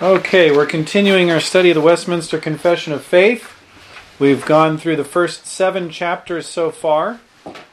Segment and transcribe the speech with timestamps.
[0.00, 3.52] Okay, we're continuing our study of the Westminster Confession of Faith.
[4.18, 7.20] We've gone through the first seven chapters so far,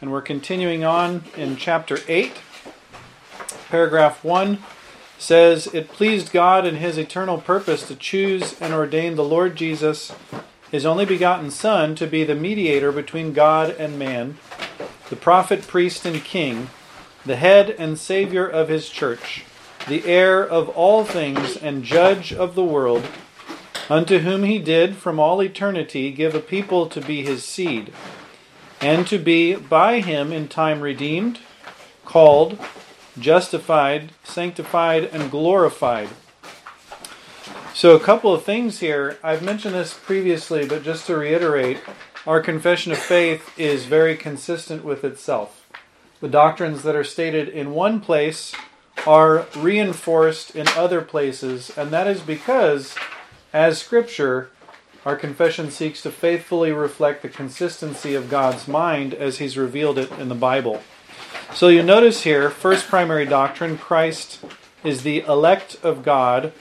[0.01, 2.33] and we're continuing on in chapter 8.
[3.69, 4.59] Paragraph 1
[5.17, 10.11] says, It pleased God in His eternal purpose to choose and ordain the Lord Jesus,
[10.69, 14.37] His only begotten Son, to be the mediator between God and man,
[15.09, 16.69] the prophet, priest, and king,
[17.25, 19.45] the head and Savior of His church
[19.87, 23.05] the heir of all things and judge of the world,
[23.89, 27.91] unto whom he did from all eternity give a people to be his seed,
[28.79, 31.39] and to be by him in time redeemed,
[32.05, 32.57] called,
[33.19, 36.09] justified, sanctified, and glorified.
[37.73, 39.17] So, a couple of things here.
[39.23, 41.79] I've mentioned this previously, but just to reiterate,
[42.25, 45.67] our confession of faith is very consistent with itself.
[46.21, 48.53] The doctrines that are stated in one place
[49.05, 52.95] are reinforced in other places, and that is because,
[53.51, 54.49] as Scripture,
[55.05, 60.11] our confession seeks to faithfully reflect the consistency of God's mind as He's revealed it
[60.13, 60.81] in the Bible.
[61.53, 64.39] So you notice here, first primary doctrine Christ
[64.83, 66.53] is the elect of God,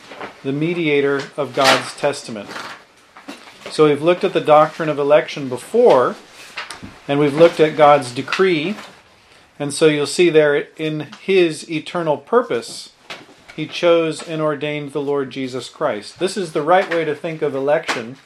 [0.42, 2.50] the mediator of God's testament.
[3.70, 6.16] So we've looked at the doctrine of election before,
[7.08, 8.76] and we've looked at God's decree
[9.58, 12.92] and so you'll see there in his eternal purpose,
[13.54, 16.18] he chose and ordained the Lord Jesus Christ.
[16.18, 18.16] This is the right way to think of election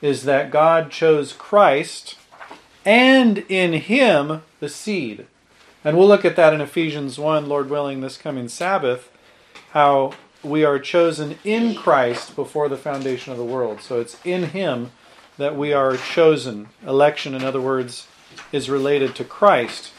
[0.00, 2.16] is that God chose Christ
[2.84, 5.26] and in him the seed.
[5.84, 9.10] And we'll look at that in Ephesians 1, Lord willing, this coming Sabbath,
[9.70, 13.80] how we are chosen in Christ before the foundation of the world.
[13.80, 14.92] So it's in him
[15.36, 16.68] that we are chosen.
[16.86, 18.06] Election, in other words,
[18.52, 19.92] is related to Christ.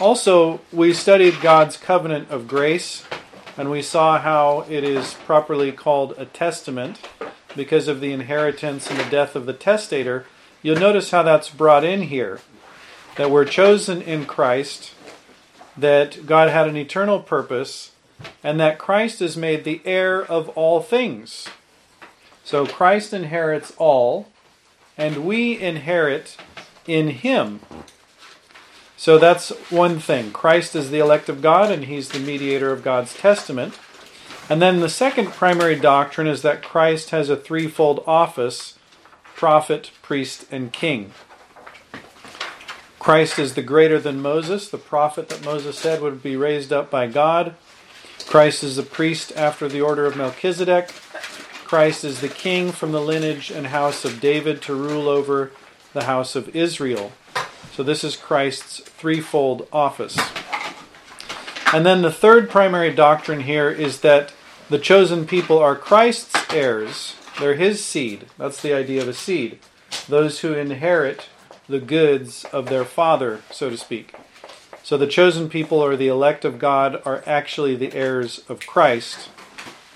[0.00, 3.04] Also, we studied God's covenant of grace,
[3.56, 6.98] and we saw how it is properly called a testament
[7.54, 10.26] because of the inheritance and the death of the testator.
[10.62, 12.40] You'll notice how that's brought in here
[13.16, 14.92] that we're chosen in Christ,
[15.76, 17.92] that God had an eternal purpose,
[18.42, 21.46] and that Christ is made the heir of all things.
[22.42, 24.28] So Christ inherits all,
[24.98, 26.36] and we inherit
[26.86, 27.60] in him.
[29.04, 30.32] So that's one thing.
[30.32, 33.78] Christ is the elect of God, and he's the mediator of God's testament.
[34.48, 38.78] And then the second primary doctrine is that Christ has a threefold office
[39.36, 41.12] prophet, priest, and king.
[42.98, 46.90] Christ is the greater than Moses, the prophet that Moses said would be raised up
[46.90, 47.56] by God.
[48.24, 50.88] Christ is the priest after the order of Melchizedek.
[51.66, 55.50] Christ is the king from the lineage and house of David to rule over
[55.92, 57.12] the house of Israel.
[57.74, 60.16] So this is Christ's threefold office.
[61.72, 64.32] And then the third primary doctrine here is that
[64.70, 67.16] the chosen people are Christ's heirs.
[67.40, 68.26] They're his seed.
[68.38, 69.58] That's the idea of a seed.
[70.08, 71.28] Those who inherit
[71.68, 74.14] the goods of their father, so to speak.
[74.84, 79.30] So the chosen people or the elect of God are actually the heirs of Christ,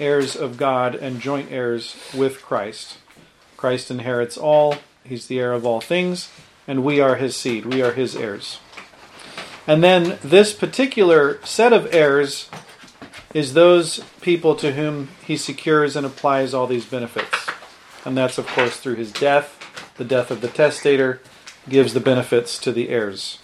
[0.01, 2.99] heirs of God and joint heirs with Christ.
[3.57, 6.29] Christ inherits all, he's the heir of all things
[6.69, 7.65] and we are his seed.
[7.65, 8.61] We are his heirs.
[9.67, 12.49] And then this particular set of heirs
[13.35, 17.49] is those people to whom he secures and applies all these benefits.
[18.05, 19.55] And that's, of course, through his death.
[19.97, 21.21] The death of the testator
[21.69, 23.39] gives the benefits to the heirs.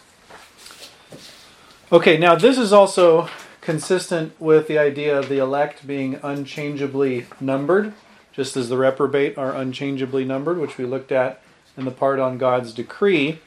[1.93, 3.29] Okay, now this is also
[3.61, 7.93] consistent with the idea of the elect being unchangeably numbered,
[8.33, 11.43] just as the reprobate are unchangeably numbered, which we looked at
[11.77, 13.41] and the part on God's decree.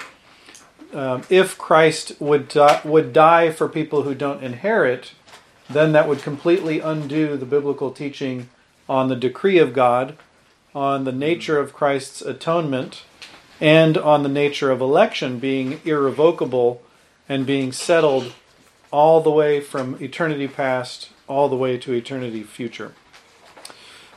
[0.94, 5.12] Um, if Christ would die, would die for people who don't inherit,
[5.70, 8.50] then that would completely undo the biblical teaching
[8.88, 10.18] on the decree of God,
[10.74, 13.04] on the nature of Christ's atonement,
[13.60, 16.82] and on the nature of election being irrevocable
[17.28, 18.34] and being settled
[18.92, 22.94] all the way from eternity past all the way to eternity future.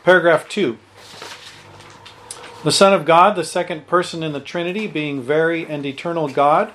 [0.04, 0.78] Paragraph 2.
[2.62, 6.72] The Son of God, the second person in the Trinity, being very and eternal God,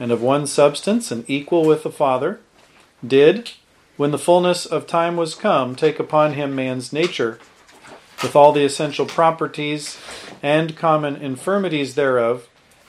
[0.00, 2.40] and of one substance and equal with the Father,
[3.06, 3.52] did,
[3.98, 7.38] when the fullness of time was come, take upon him man's nature,
[8.22, 9.98] with all the essential properties
[10.42, 12.48] and common infirmities thereof,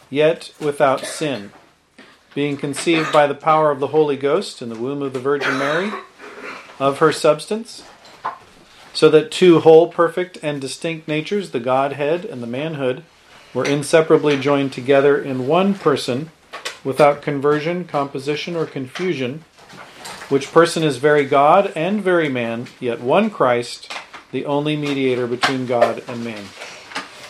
[0.09, 1.51] yet without sin,
[2.33, 5.57] being conceived by the power of the Holy Ghost in the womb of the Virgin
[5.57, 5.91] Mary,
[6.79, 7.83] of her substance
[8.93, 13.03] so that two whole, perfect, and distinct natures, the Godhead and the manhood,
[13.53, 16.31] were inseparably joined together in one person
[16.83, 19.43] without conversion, composition, or confusion,
[20.29, 23.91] which person is very God and very man, yet one Christ,
[24.31, 26.45] the only mediator between God and man.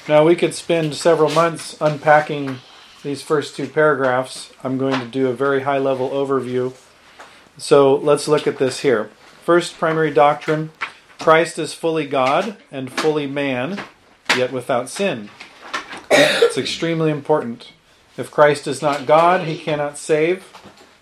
[0.07, 2.57] Now, we could spend several months unpacking
[3.03, 4.51] these first two paragraphs.
[4.63, 6.73] I'm going to do a very high level overview.
[7.57, 9.09] So let's look at this here.
[9.43, 10.71] First primary doctrine
[11.19, 13.81] Christ is fully God and fully man,
[14.35, 15.29] yet without sin.
[16.09, 17.73] It's extremely important.
[18.17, 20.51] If Christ is not God, he cannot save.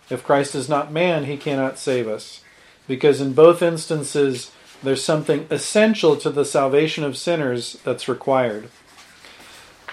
[0.10, 2.42] If Christ is not man, he cannot save us.
[2.88, 4.52] Because in both instances,
[4.84, 8.70] there's something essential to the salvation of sinners that's required.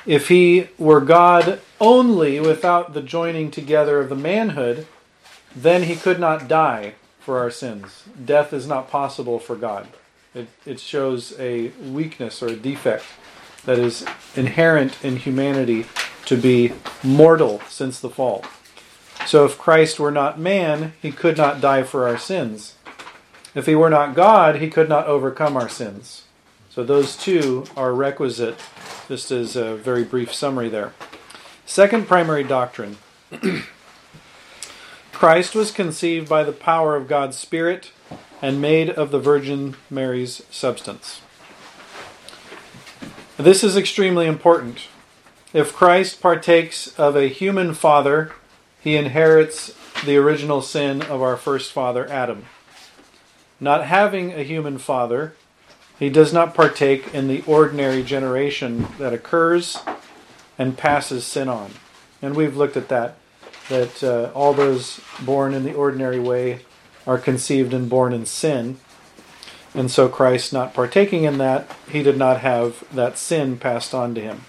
[0.05, 4.87] If he were God only without the joining together of the manhood,
[5.55, 8.03] then he could not die for our sins.
[8.23, 9.87] Death is not possible for God.
[10.35, 13.05] It, it shows a weakness or a defect
[13.65, 15.87] that is inherent in humanity
[16.27, 18.45] to be mortal since the fall.
[19.27, 22.75] So if Christ were not man, he could not die for our sins.
[23.55, 26.23] If he were not God, he could not overcome our sins.
[26.71, 28.59] So those two are requisite,
[29.09, 30.95] just as a very brief summary there.
[31.67, 32.97] Second primary doctrine
[35.13, 37.93] Christ was conceived by the power of God's Spirit
[38.43, 41.23] and made of the Virgin Mary's substance.
[43.37, 44.89] This is extremely important.
[45.55, 48.33] If Christ partakes of a human father,
[48.81, 49.75] he inherits
[50.05, 52.47] the original sin of our first father, Adam.
[53.61, 55.35] Not having a human father,
[55.99, 59.79] he does not partake in the ordinary generation that occurs
[60.59, 61.71] and passes sin on.
[62.21, 63.19] And we've looked at that,
[63.69, 66.61] that uh, all those born in the ordinary way
[67.07, 68.79] are conceived and born in sin.
[69.75, 74.15] And so Christ not partaking in that, he did not have that sin passed on
[74.15, 74.43] to him.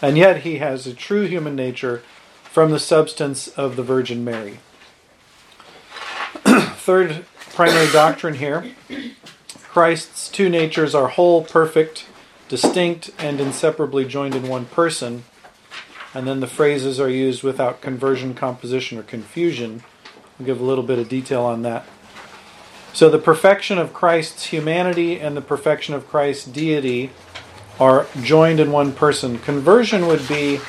[0.00, 2.02] And yet he has a true human nature
[2.44, 4.58] from the substance of the Virgin Mary.
[6.44, 8.74] Third primary doctrine here
[9.74, 12.06] Christ's two natures are whole, perfect,
[12.48, 15.24] distinct, and inseparably joined in one person.
[16.14, 19.82] And then the phrases are used without conversion, composition, or confusion.
[20.38, 21.86] I'll give a little bit of detail on that.
[22.92, 27.10] So the perfection of Christ's humanity and the perfection of Christ's deity
[27.80, 29.38] are joined in one person.
[29.38, 30.60] Conversion would be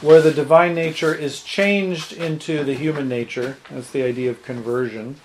[0.00, 3.56] where the divine nature is changed into the human nature.
[3.70, 5.16] That's the idea of conversion.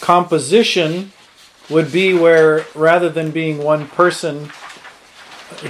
[0.00, 1.12] Composition
[1.68, 4.50] would be where rather than being one person,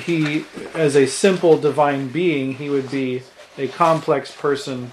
[0.04, 3.22] he, as a simple divine being, he would be
[3.58, 4.92] a complex person,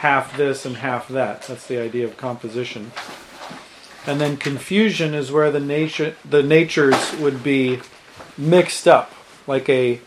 [0.00, 1.42] half this and half that.
[1.42, 2.90] That's the idea of composition.
[4.06, 7.80] And then confusion is where the nature the natures would be
[8.38, 9.12] mixed up,
[9.46, 10.00] like a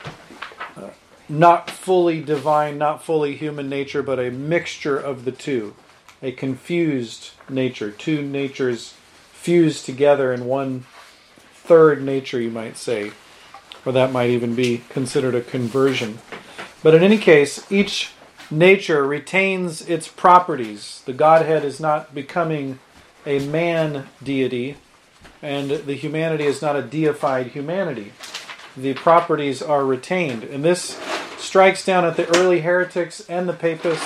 [0.76, 0.90] uh,
[1.30, 5.76] not fully divine, not fully human nature, but a mixture of the two,
[6.24, 8.96] a confused nature, two natures
[9.32, 10.86] fused together in one
[11.54, 13.12] third nature, you might say,
[13.86, 16.18] or that might even be considered a conversion.
[16.82, 18.10] But in any case, each
[18.58, 21.02] nature retains its properties.
[21.06, 22.80] The Godhead is not becoming
[23.26, 24.78] a man deity,
[25.42, 28.14] and the humanity is not a deified humanity.
[28.76, 30.44] The properties are retained.
[30.44, 31.00] And this
[31.38, 34.06] strikes down at the early heretics and the papists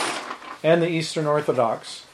[0.63, 2.05] and the Eastern Orthodox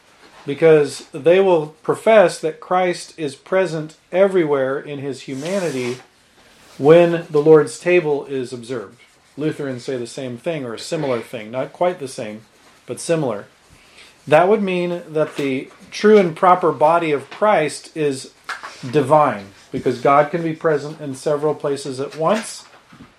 [0.45, 5.97] because they will profess that Christ is present everywhere in his humanity
[6.77, 8.99] when the Lord's table is observed.
[9.35, 12.41] Lutherans say the same thing or a similar thing, not quite the same,
[12.85, 13.47] but similar.
[14.27, 18.33] That would mean that the true and proper body of Christ is
[18.89, 22.65] divine, because God can be present in several places at once.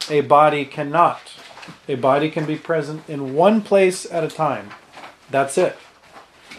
[0.09, 1.21] A body cannot.
[1.89, 4.71] A body can be present in one place at a time.
[5.31, 5.77] That's it.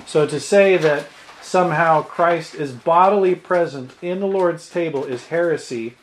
[0.06, 1.08] So to say that
[1.42, 5.96] somehow Christ is bodily present in the Lord's table is heresy.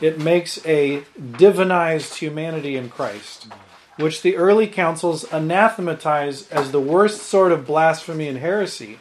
[0.00, 3.48] It makes a divinized humanity in Christ
[3.96, 8.98] which the early councils anathematize as the worst sort of blasphemy and heresy.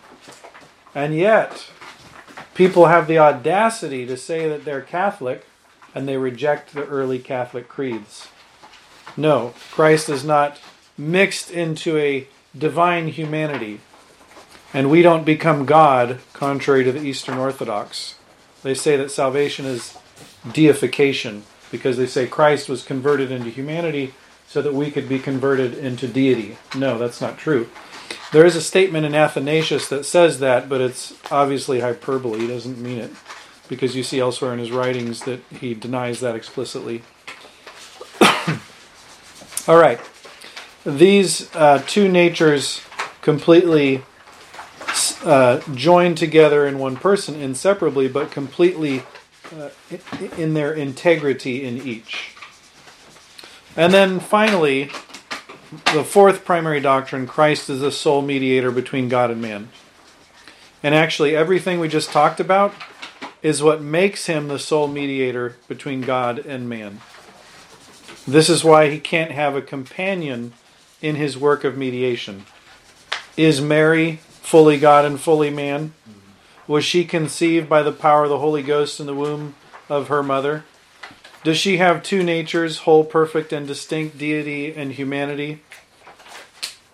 [0.93, 1.67] And yet,
[2.53, 5.45] people have the audacity to say that they're Catholic
[5.95, 8.27] and they reject the early Catholic creeds.
[9.15, 10.59] No, Christ is not
[10.97, 13.79] mixed into a divine humanity.
[14.73, 18.15] And we don't become God, contrary to the Eastern Orthodox.
[18.63, 19.97] They say that salvation is
[20.49, 24.13] deification because they say Christ was converted into humanity
[24.47, 26.57] so that we could be converted into deity.
[26.75, 27.69] No, that's not true.
[28.31, 32.39] There is a statement in Athanasius that says that, but it's obviously hyperbole.
[32.39, 33.11] He doesn't mean it
[33.69, 37.03] because you see elsewhere in his writings that he denies that explicitly.
[39.67, 39.99] All right.
[40.85, 42.81] These uh, two natures
[43.21, 44.03] completely
[45.23, 49.03] uh, joined together in one person inseparably, but completely
[49.53, 49.69] Uh,
[50.37, 52.35] in their integrity in each.
[53.75, 54.89] And then finally,
[55.93, 59.67] the fourth primary doctrine Christ is the sole mediator between God and man.
[60.81, 62.73] And actually, everything we just talked about
[63.41, 67.01] is what makes him the sole mediator between God and man.
[68.25, 70.53] This is why he can't have a companion
[71.01, 72.45] in his work of mediation.
[73.35, 75.93] Is Mary fully God and fully man?
[76.71, 79.55] Was she conceived by the power of the Holy Ghost in the womb
[79.89, 80.63] of her mother?
[81.43, 85.63] Does she have two natures, whole, perfect, and distinct deity and humanity?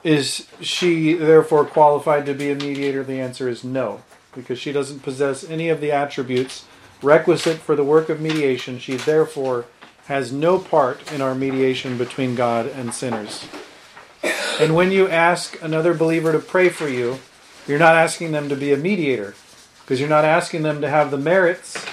[0.04, 3.04] Is she therefore qualified to be a mediator?
[3.04, 4.02] The answer is no,
[4.34, 6.66] because she doesn't possess any of the attributes
[7.04, 8.80] requisite for the work of mediation.
[8.80, 9.66] She therefore
[10.08, 13.46] has no part in our mediation between God and sinners.
[14.60, 17.20] And when you ask another believer to pray for you,
[17.68, 19.36] you're not asking them to be a mediator,
[19.88, 21.86] because you're not asking them to have the merits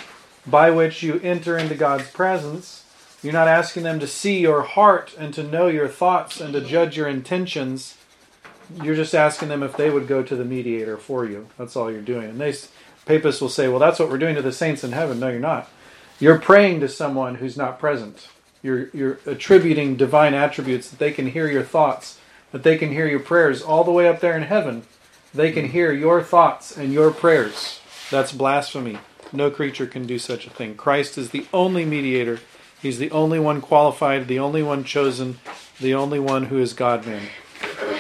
[0.45, 2.85] by which you enter into God's presence.
[3.23, 6.61] You're not asking them to see your heart and to know your thoughts and to
[6.61, 7.97] judge your intentions.
[8.83, 11.47] You're just asking them if they would go to the mediator for you.
[11.57, 12.31] That's all you're doing.
[12.31, 12.53] And they,
[13.07, 15.21] papists will say, well, that's what we're doing to the saints in heaven.
[15.21, 15.71] No, you're not.
[16.19, 18.27] You're praying to someone who's not present.
[18.61, 22.19] You're, you're attributing divine attributes that they can hear your thoughts,
[22.51, 24.83] that they can hear your prayers all the way up there in heaven.
[25.33, 27.81] They can hear your thoughts and your prayers.
[28.15, 28.99] That's blasphemy.
[29.33, 30.77] No creature can do such a thing.
[30.77, 32.39] Christ is the only mediator.
[32.81, 35.41] He's the only one qualified, the only one chosen,
[35.81, 37.27] the only one who is God man.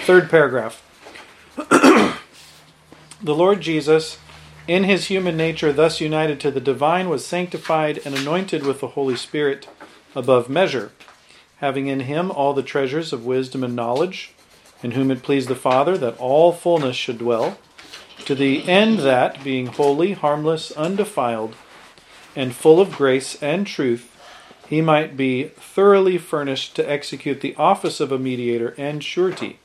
[0.04, 0.80] Third paragraph.
[1.56, 2.14] the
[3.24, 4.18] Lord Jesus,
[4.68, 8.94] in his human nature, thus united to the divine, was sanctified and anointed with the
[8.94, 9.66] Holy Spirit
[10.14, 10.92] above measure,
[11.56, 14.32] having in him all the treasures of wisdom and knowledge,
[14.80, 17.58] in whom it pleased the Father that all fullness should dwell
[18.24, 21.54] to the end that, being holy, harmless, undefiled,
[22.36, 24.10] and full of grace and truth,
[24.68, 29.58] he might be thoroughly furnished to execute the office of a mediator and surety,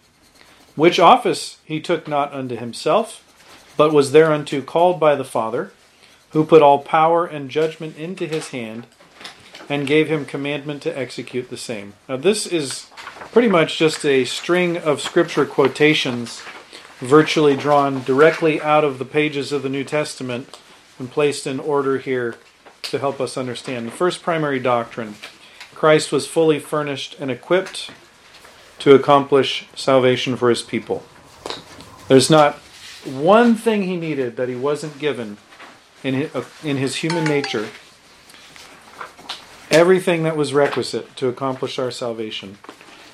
[0.76, 3.26] which office he took not unto himself,
[3.78, 5.72] but was thereunto called by the Father,
[6.32, 8.86] who put all power and judgment into his hand,
[9.70, 11.94] and gave him commandment to execute the same.
[12.08, 12.88] Now, this is
[13.32, 16.42] pretty much just a string of scripture quotations
[17.00, 20.60] virtually drawn directly out of the pages of the New Testament
[20.98, 22.36] and placed in order here
[22.84, 23.88] to help us understand.
[23.88, 25.16] The first primary doctrine
[25.76, 27.90] Christ was fully furnished and equipped
[28.80, 31.06] to accomplish salvation for his people.
[32.10, 32.56] There's not
[33.06, 35.38] one thing he needed that he wasn't given
[36.04, 37.70] in his, uh, in his human nature.
[39.72, 42.58] Everything that was requisite to accomplish our salvation.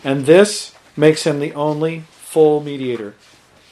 [0.04, 3.14] And this makes him the only full mediator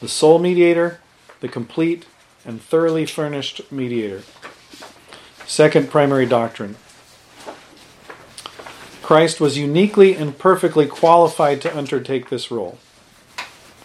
[0.04, 1.00] the sole mediator,
[1.40, 2.04] the complete
[2.44, 4.22] and thoroughly furnished mediator.
[5.46, 6.76] Second primary doctrine
[9.00, 12.76] Christ was uniquely and perfectly qualified to undertake this role.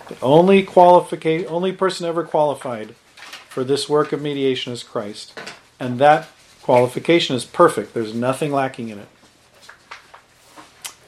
[0.09, 2.95] The only qualification, only person ever qualified
[3.47, 5.39] for this work of mediation is Christ.
[5.79, 6.27] And that
[6.61, 7.93] qualification is perfect.
[7.93, 9.07] There's nothing lacking in it.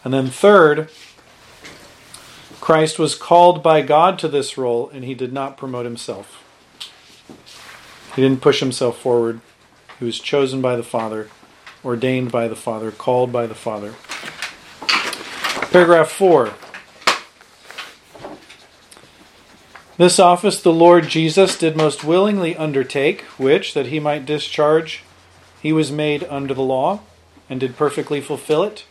[0.06, 0.90] And then third,
[2.62, 6.44] Christ was called by God to this role and he did not promote himself.
[8.16, 9.42] He didn't push himself forward.
[9.98, 11.30] He was chosen by the Father,
[11.84, 13.96] ordained by the Father, called by the Father.
[15.72, 16.54] Paragraph 4.
[19.98, 25.04] This office the Lord Jesus did most willingly undertake, which, that he might discharge,
[25.62, 27.02] he was made under the law,
[27.50, 28.86] and did perfectly fulfill it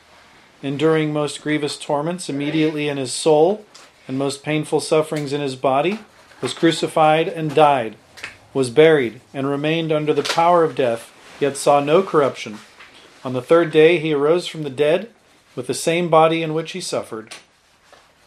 [0.63, 3.65] enduring most grievous torments immediately in his soul
[4.07, 6.01] and most painful sufferings in his body,
[6.41, 7.97] was crucified and died,
[8.53, 12.59] was buried, and remained under the power of death, yet saw no corruption.
[13.25, 15.11] On the third day he arose from the dead,
[15.55, 17.35] with the same body in which he suffered,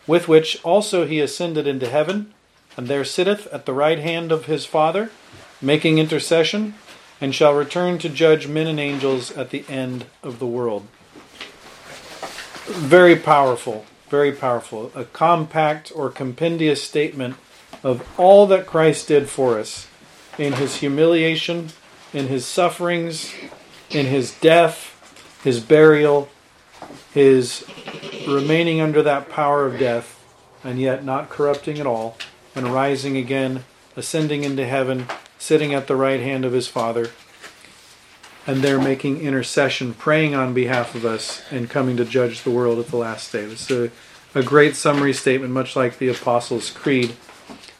[0.08, 2.34] with which also he ascended into heaven,
[2.78, 5.12] and there sitteth at the right hand of his Father,
[5.62, 6.75] making intercession,
[7.20, 10.88] and shall return to judge men and angels at the end of the world
[12.65, 14.91] very powerful, very powerful.
[14.96, 17.36] A compact or compendious statement
[17.84, 19.88] of all that Christ did for us
[20.38, 21.70] in his humiliation,
[22.13, 23.34] in his sufferings,
[23.89, 26.29] in his death, his burial,
[27.13, 27.65] his
[28.27, 30.20] remaining under that power of death,
[30.63, 32.17] and yet not corrupting at all,
[32.55, 33.65] and rising again,
[33.96, 35.05] ascending into heaven,
[35.38, 37.10] sitting at the right hand of his Father
[38.46, 42.80] and they're making intercession, praying on behalf of us, and coming to judge the world
[42.80, 43.44] at the last day.
[43.44, 43.90] It's a,
[44.36, 47.16] a great summary statement, much like the Apostles' Creed,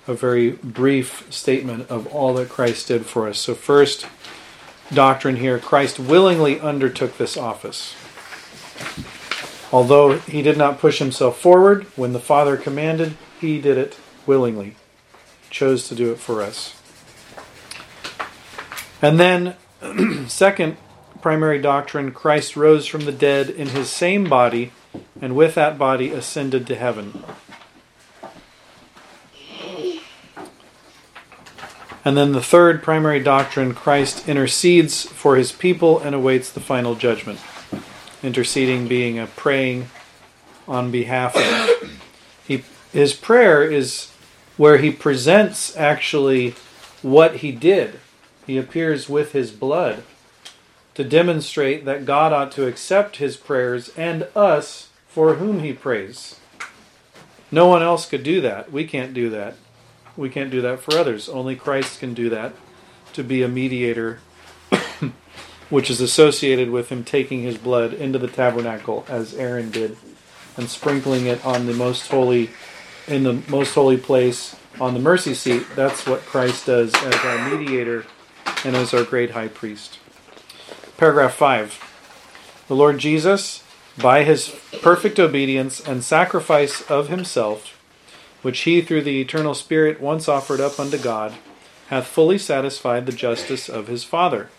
[0.08, 3.40] a very brief statement of all that Christ did for us.
[3.40, 4.08] So, first,
[4.94, 7.96] doctrine here, Christ willingly undertook this office.
[9.72, 14.76] Although he did not push himself forward, when the Father commanded, he did it willingly,
[15.50, 16.76] chose to do it for us.
[19.02, 19.56] And then,
[20.28, 20.78] second
[21.22, 24.72] primary doctrine Christ rose from the dead in his same body,
[25.22, 27.24] and with that body ascended to heaven.
[32.06, 36.96] And then the third primary doctrine Christ intercedes for his people and awaits the final
[36.96, 37.40] judgment.
[38.22, 39.90] Interceding being a praying
[40.68, 42.00] on behalf of.
[42.46, 44.12] He, his prayer is
[44.58, 46.56] where he presents actually
[47.02, 48.00] what he did.
[48.46, 50.04] He appears with his blood
[50.96, 56.40] to demonstrate that God ought to accept his prayers and us for whom he prays.
[57.52, 58.72] No one else could do that.
[58.72, 59.56] We can't do that.
[60.18, 61.30] We can't do that for others.
[61.30, 62.54] Only Christ can do that
[63.14, 64.20] to be a mediator,
[65.70, 69.98] which is associated with him taking his blood into the tabernacle as Aaron did
[70.58, 72.50] and sprinkling it on the most holy
[73.08, 75.66] in the most holy place on the mercy seat.
[75.76, 78.06] That's what Christ does as our mediator
[78.64, 80.00] and as our great high priest.
[80.98, 82.66] Paragraph 5.
[82.68, 83.64] The Lord Jesus,
[83.98, 87.80] by his perfect obedience and sacrifice of himself,
[88.42, 91.34] which he through the eternal Spirit once offered up unto God,
[91.88, 94.50] hath fully satisfied the justice of his Father,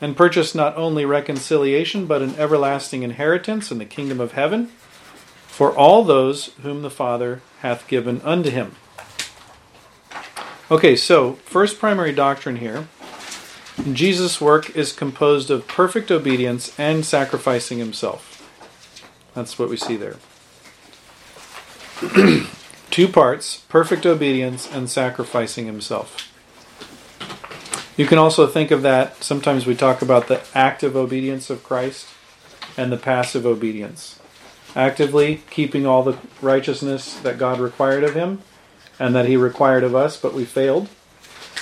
[0.00, 4.66] and purchased not only reconciliation, but an everlasting inheritance in the kingdom of heaven
[5.46, 8.76] for all those whom the Father hath given unto him.
[10.70, 12.86] Okay, so first primary doctrine here
[13.92, 18.34] Jesus' work is composed of perfect obedience and sacrificing himself.
[19.34, 20.16] That's what we see there.
[22.90, 26.32] Two parts perfect obedience and sacrificing himself.
[27.96, 32.06] You can also think of that, sometimes we talk about the active obedience of Christ
[32.76, 34.20] and the passive obedience.
[34.76, 38.42] Actively keeping all the righteousness that God required of him
[39.00, 40.88] and that he required of us, but we failed.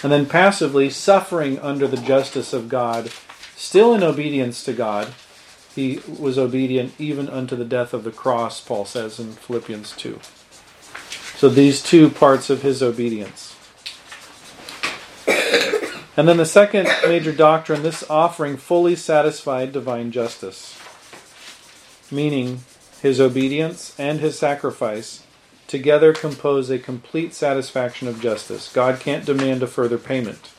[0.06, 3.10] And then passively suffering under the justice of God,
[3.56, 5.12] still in obedience to God.
[5.74, 10.20] He was obedient even unto the death of the cross, Paul says in Philippians 2.
[11.34, 13.56] So these two parts of his obedience.
[16.16, 20.78] And then the second major doctrine this offering fully satisfied divine justice,
[22.12, 22.60] meaning
[23.02, 25.25] his obedience and his sacrifice
[25.66, 28.72] together compose a complete satisfaction of justice.
[28.72, 30.52] God can't demand a further payment.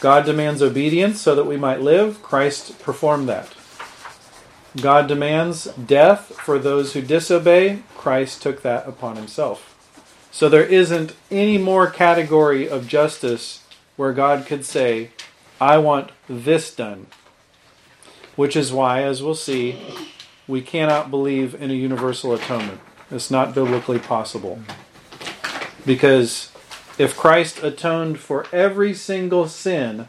[0.00, 2.22] God demands obedience so that we might live.
[2.22, 3.48] Christ performed that.
[4.80, 7.82] God demands death for those who disobey.
[7.96, 9.70] Christ took that upon himself.
[10.32, 13.62] So there isn't any more category of justice
[13.96, 15.10] where God could say,
[15.60, 17.06] I want this done.
[18.34, 19.80] Which is why, as we'll see,
[20.48, 22.80] we cannot believe in a universal atonement.
[23.14, 24.58] It's not biblically possible.
[25.86, 26.50] Because
[26.98, 30.08] if Christ atoned for every single sin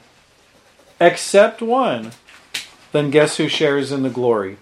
[0.99, 2.13] except one,
[2.93, 4.57] then guess who shares in the glory?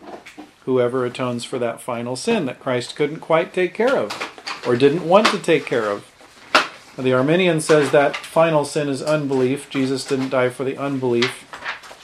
[0.65, 4.11] Whoever atones for that final sin that Christ couldn't quite take care of
[4.67, 6.09] or didn't want to take care of.
[6.97, 9.69] The Arminian says that final sin is unbelief.
[9.69, 11.49] Jesus didn't die for the unbelief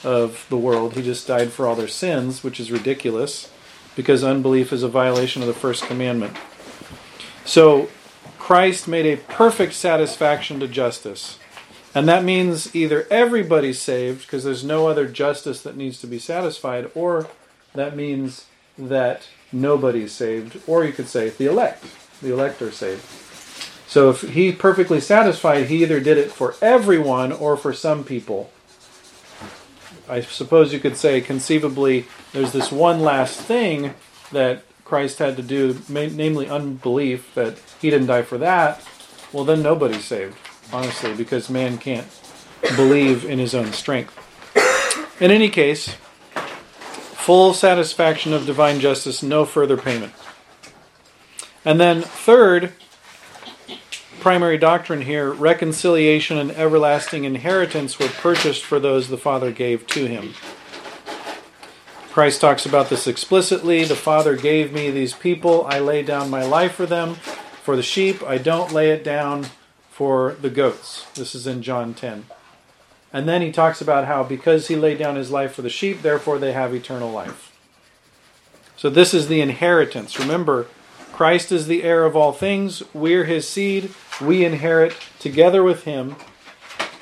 [0.02, 3.49] of the world, he just died for all their sins, which is ridiculous
[3.96, 6.36] because unbelief is a violation of the first commandment.
[7.44, 7.88] So
[8.38, 11.38] Christ made a perfect satisfaction to justice.
[11.94, 16.18] And that means either everybody's saved because there's no other justice that needs to be
[16.18, 17.28] satisfied, or
[17.74, 18.46] that means
[18.78, 21.84] that nobody's saved, or you could say the elect.
[22.22, 23.04] The elect are saved.
[23.88, 28.52] So if he perfectly satisfied, he either did it for everyone or for some people.
[30.10, 33.94] I suppose you could say conceivably there's this one last thing
[34.32, 38.84] that Christ had to do, namely unbelief, that he didn't die for that.
[39.32, 40.36] Well, then nobody's saved,
[40.72, 42.08] honestly, because man can't
[42.74, 44.16] believe in his own strength.
[45.20, 45.94] In any case,
[46.34, 50.12] full satisfaction of divine justice, no further payment.
[51.64, 52.72] And then, third,
[54.20, 60.06] primary doctrine here reconciliation and everlasting inheritance were purchased for those the Father gave to
[60.06, 60.34] him.
[62.12, 63.84] Christ talks about this explicitly.
[63.84, 65.64] The Father gave me these people.
[65.66, 67.14] I lay down my life for them.
[67.62, 69.46] For the sheep, I don't lay it down
[69.90, 71.06] for the goats.
[71.14, 72.26] This is in John 10.
[73.12, 76.02] And then he talks about how because he laid down his life for the sheep,
[76.02, 77.56] therefore they have eternal life.
[78.76, 80.18] So this is the inheritance.
[80.18, 80.66] Remember,
[81.20, 82.82] Christ is the heir of all things.
[82.94, 83.92] We're his seed.
[84.22, 86.16] We inherit together with him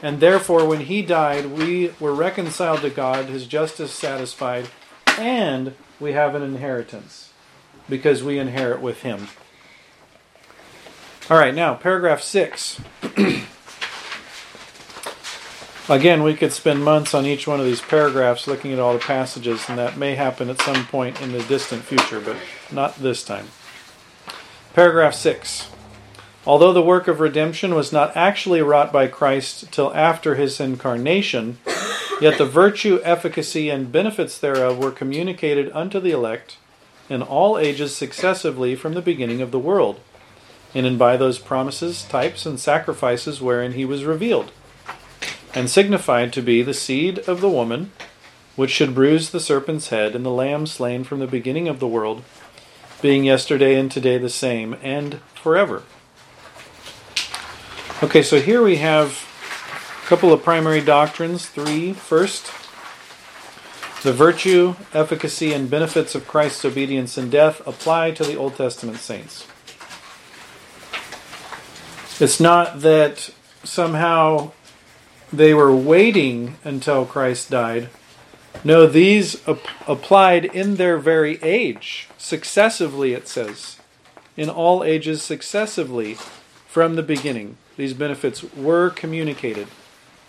[0.02, 4.70] And therefore, when he died, we were reconciled to God, his justice satisfied,
[5.18, 7.32] and we have an inheritance
[7.88, 9.28] because we inherit with him.
[11.30, 12.80] All right, now, paragraph six.
[15.88, 18.98] Again, we could spend months on each one of these paragraphs looking at all the
[19.00, 22.36] passages, and that may happen at some point in the distant future, but
[22.72, 23.48] not this time.
[24.74, 25.70] Paragraph 6.
[26.46, 31.58] Although the work of redemption was not actually wrought by Christ till after his incarnation,
[32.20, 36.56] yet the virtue, efficacy, and benefits thereof were communicated unto the elect
[37.08, 40.00] in all ages successively from the beginning of the world,
[40.74, 44.52] in and by those promises, types, and sacrifices wherein he was revealed
[45.54, 47.90] and signified to be the seed of the woman,
[48.56, 51.88] which should bruise the serpent's head, and the lamb slain from the beginning of the
[51.88, 52.22] world,
[53.00, 55.82] being yesterday and today the same, and forever.
[58.02, 59.24] Okay, so here we have
[60.04, 61.46] a couple of primary doctrines.
[61.46, 61.92] Three.
[61.92, 62.46] First,
[64.02, 68.98] the virtue, efficacy, and benefits of Christ's obedience and death apply to the Old Testament
[68.98, 69.46] saints.
[72.20, 73.30] It's not that
[73.64, 74.52] somehow
[75.32, 77.90] they were waiting until Christ died.
[78.64, 83.78] No, these ap- applied in their very age, successively, it says.
[84.36, 86.14] In all ages, successively,
[86.66, 87.56] from the beginning.
[87.76, 89.68] These benefits were communicated.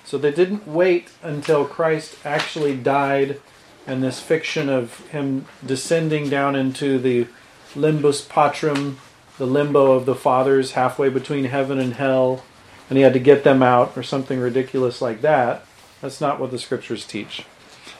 [0.05, 3.41] So they didn't wait until Christ actually died
[3.85, 7.27] and this fiction of him descending down into the
[7.75, 8.97] limbus patrum,
[9.37, 12.43] the limbo of the fathers, halfway between heaven and hell,
[12.89, 15.65] and he had to get them out or something ridiculous like that.
[16.01, 17.45] That's not what the scriptures teach.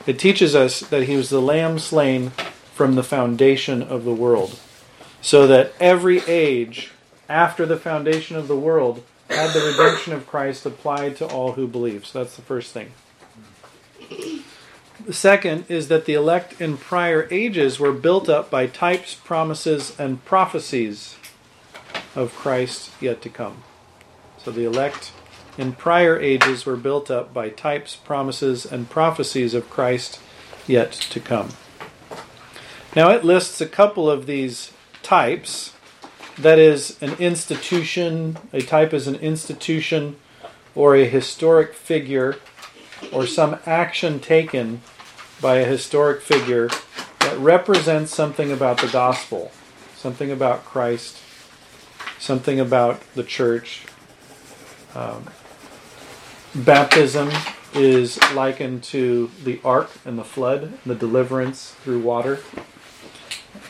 [0.08, 2.32] It teaches us that he was the lamb slain
[2.80, 4.58] from the foundation of the world,
[5.22, 6.92] so that every age
[7.28, 11.68] after the foundation of the world had the redemption of Christ applied to all who
[11.68, 12.06] believe.
[12.06, 12.94] So that's the first thing.
[15.06, 20.00] The second is that the elect in prior ages were built up by types, promises,
[20.00, 21.18] and prophecies
[22.16, 23.64] of Christ yet to come.
[24.38, 25.12] So the elect
[25.58, 30.22] in prior ages were built up by types, promises, and prophecies of Christ
[30.66, 31.50] yet to come.
[32.96, 34.72] Now it lists a couple of these
[35.04, 35.74] types.
[36.38, 40.16] That is, an institution, a type is an institution
[40.74, 42.38] or a historic figure
[43.12, 44.82] or some action taken
[45.42, 46.70] by a historic figure
[47.20, 49.52] that represents something about the gospel,
[49.96, 51.18] something about Christ,
[52.18, 53.86] something about the church,
[54.96, 55.26] um,
[56.56, 57.30] baptism
[57.74, 62.40] is likened to the ark and the flood, the deliverance through water,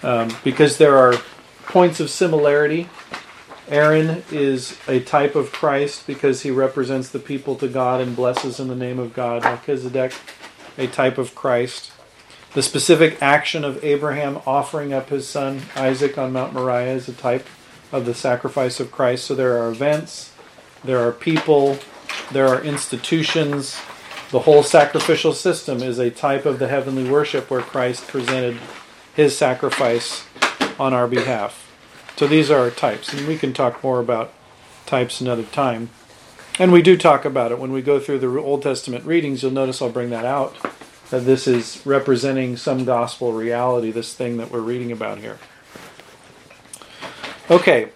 [0.03, 1.13] um, because there are
[1.65, 2.89] points of similarity.
[3.67, 8.59] Aaron is a type of Christ because he represents the people to God and blesses
[8.59, 9.43] in the name of God.
[9.43, 10.13] Melchizedek,
[10.77, 11.91] a type of Christ.
[12.53, 17.13] The specific action of Abraham offering up his son Isaac on Mount Moriah is a
[17.13, 17.45] type
[17.91, 19.25] of the sacrifice of Christ.
[19.25, 20.31] So there are events
[20.83, 21.77] there are people,
[22.31, 23.77] there are institutions.
[24.31, 28.57] The whole sacrificial system is a type of the heavenly worship where Christ presented
[29.19, 30.25] his sacrifice
[30.79, 31.69] on our behalf.
[32.15, 34.33] So these are our types, and we can talk more about
[34.85, 35.89] types another time.
[36.57, 39.41] And we do talk about it when we go through the Old Testament readings.
[39.41, 40.55] You'll notice I'll bring that out
[41.09, 45.37] that this is representing some gospel reality, this thing that we're reading about here.
[47.49, 47.89] Okay.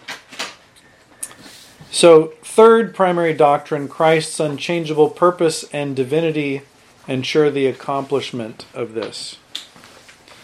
[1.91, 6.61] So Third primary doctrine Christ's unchangeable purpose and divinity
[7.07, 9.37] ensure the accomplishment of this.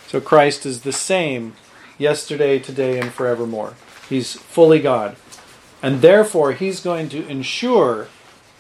[0.10, 1.54] So Christ is the same
[2.00, 3.76] yesterday, today, and forevermore.
[4.10, 5.16] He's fully God.
[5.84, 8.08] And therefore, he's going to ensure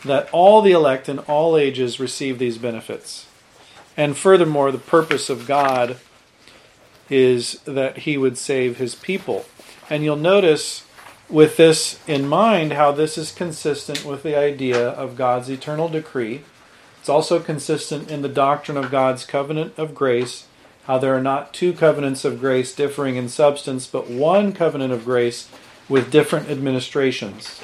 [0.05, 3.25] that all the elect in all ages receive these benefits.
[3.97, 5.97] And furthermore, the purpose of God
[7.09, 9.45] is that he would save his people.
[9.89, 10.85] And you'll notice
[11.29, 16.43] with this in mind, how this is consistent with the idea of God's eternal decree.
[16.99, 20.45] It's also consistent in the doctrine of God's covenant of grace,
[20.89, 25.05] how there are not two covenants of grace differing in substance, but one covenant of
[25.05, 25.47] grace
[25.87, 27.61] with different administrations.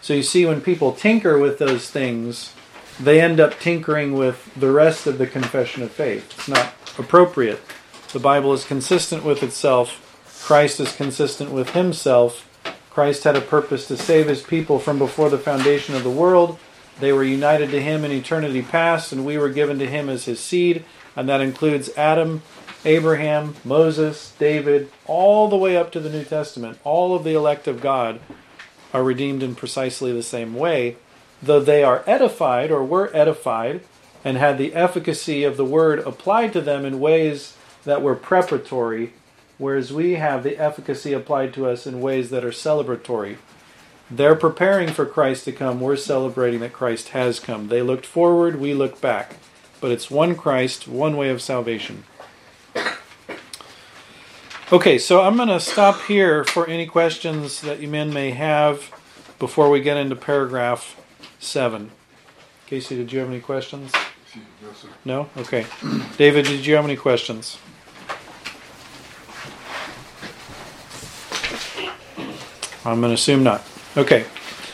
[0.00, 2.52] So you see, when people tinker with those things,
[2.98, 6.34] they end up tinkering with the rest of the confession of faith.
[6.36, 7.60] It's not appropriate.
[8.12, 10.04] The Bible is consistent with itself,
[10.44, 12.44] Christ is consistent with himself
[12.98, 16.58] Christ had a purpose to save his people from before the foundation of the world.
[16.98, 20.24] They were united to him in eternity past, and we were given to him as
[20.24, 20.84] his seed,
[21.18, 22.42] and that includes Adam,
[22.84, 26.78] Abraham, Moses, David, all the way up to the New Testament.
[26.84, 28.20] All of the elect of God
[28.94, 30.96] are redeemed in precisely the same way.
[31.42, 33.80] though they are edified or were edified
[34.24, 39.12] and had the efficacy of the word applied to them in ways that were preparatory,
[39.56, 43.36] whereas we have the efficacy applied to us in ways that are celebratory.
[44.10, 45.80] They're preparing for Christ to come.
[45.80, 47.68] We're celebrating that Christ has come.
[47.68, 49.36] They looked forward, we look back.
[49.80, 52.04] But it's one Christ, one way of salvation.
[54.70, 58.90] Okay, so I'm going to stop here for any questions that you men may have
[59.38, 61.00] before we get into paragraph
[61.38, 61.90] 7.
[62.66, 63.90] Casey, did you have any questions?
[65.04, 65.30] No?
[65.38, 65.64] Okay.
[66.18, 67.56] David, did you have any questions?
[72.84, 73.64] I'm going to assume not.
[73.96, 74.26] Okay.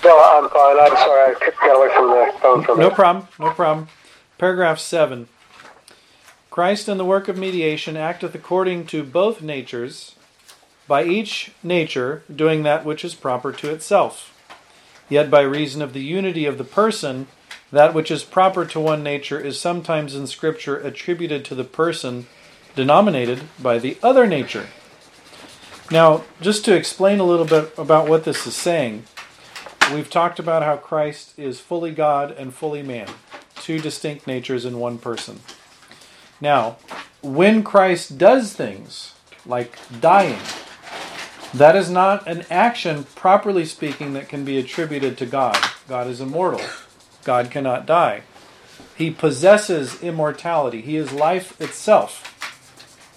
[0.04, 0.78] No, I'm fine.
[0.80, 1.34] I'm sorry.
[1.34, 3.28] I got away from the phone for a No problem.
[3.38, 3.88] No problem.
[4.36, 5.28] Paragraph 7.
[6.50, 10.16] Christ in the work of mediation acteth according to both natures,
[10.86, 14.30] by each nature doing that which is proper to itself.
[15.08, 17.28] Yet by reason of the unity of the person,
[17.70, 22.26] that which is proper to one nature is sometimes in Scripture attributed to the person
[22.74, 24.66] denominated by the other nature.
[25.90, 29.04] Now, just to explain a little bit about what this is saying,
[29.92, 33.08] we've talked about how Christ is fully God and fully man,
[33.56, 35.40] two distinct natures in one person.
[36.40, 36.76] Now,
[37.22, 39.14] when Christ does things
[39.46, 40.40] like dying,
[41.52, 45.56] that is not an action, properly speaking, that can be attributed to God.
[45.88, 46.60] God is immortal,
[47.24, 48.22] God cannot die.
[48.96, 52.30] He possesses immortality, He is life itself.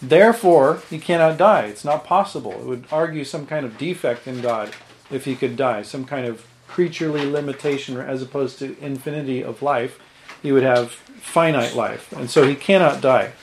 [0.01, 1.63] Therefore, he cannot die.
[1.65, 2.51] It's not possible.
[2.51, 4.71] It would argue some kind of defect in God
[5.09, 9.99] if he could die, some kind of creaturely limitation as opposed to infinity of life.
[10.41, 13.33] He would have finite life, and so he cannot die.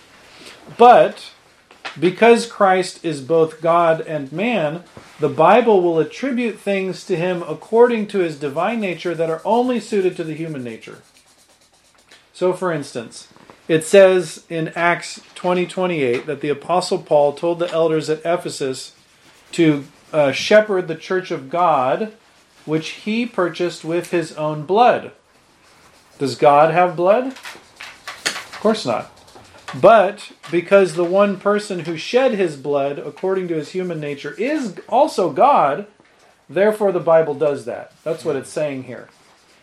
[0.78, 1.30] But
[1.98, 4.84] because Christ is both God and man,
[5.20, 9.78] the Bible will attribute things to him according to his divine nature that are only
[9.78, 11.02] suited to the human nature.
[12.32, 13.28] So, for instance,
[13.68, 18.92] it says in Acts 20 28 that the Apostle Paul told the elders at Ephesus
[19.52, 22.12] to uh, shepherd the church of God,
[22.64, 25.12] which he purchased with his own blood.
[26.18, 27.26] Does God have blood?
[27.28, 29.10] Of course not.
[29.80, 34.76] But because the one person who shed his blood according to his human nature is
[34.88, 35.86] also God,
[36.48, 37.92] therefore the Bible does that.
[38.04, 39.08] That's what it's saying here.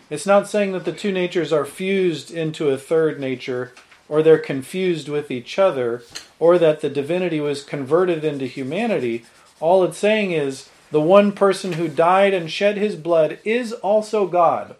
[0.09, 3.71] It's not saying that the two natures are fused into a third nature
[4.11, 6.03] or they're confused with each other,
[6.37, 9.23] or that the divinity was converted into humanity.
[9.61, 14.27] All it's saying is the one person who died and shed his blood is also
[14.27, 14.75] God.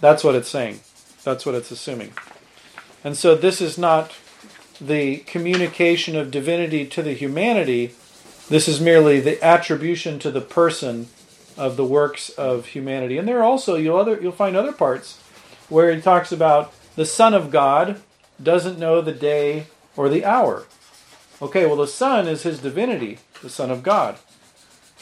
[0.00, 0.80] That's what it's saying.
[1.24, 2.12] That's what it's assuming.
[3.02, 4.14] And so this is not
[4.80, 7.94] the communication of divinity to the humanity.
[8.48, 11.08] This is merely the attribution to the person
[11.56, 13.16] of the works of humanity.
[13.18, 15.18] And there also you'll other you'll find other parts
[15.68, 18.00] where he talks about the Son of God
[18.42, 20.66] doesn't know the day or the hour.
[21.40, 24.16] Okay, well, the Son is his divinity, the Son of God.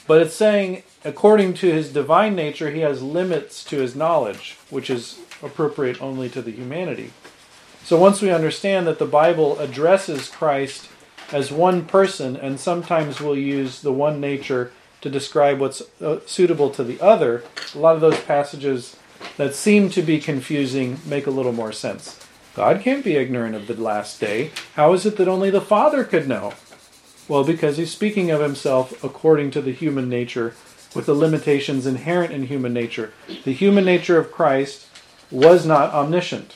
[0.06, 4.90] But it's saying, according to his divine nature, he has limits to his knowledge, which
[4.90, 7.12] is appropriate only to the humanity.
[7.84, 10.88] So once we understand that the Bible addresses Christ
[11.30, 16.70] as one person, and sometimes we'll use the one nature to describe what's uh, suitable
[16.70, 18.96] to the other, a lot of those passages
[19.36, 22.18] that seem to be confusing make a little more sense.
[22.54, 24.52] God can't be ignorant of the last day.
[24.74, 26.54] How is it that only the Father could know?
[27.26, 30.54] Well, because he's speaking of himself according to the human nature,
[30.94, 33.12] with the limitations inherent in human nature.
[33.44, 34.86] The human nature of Christ
[35.30, 36.54] was not omniscient.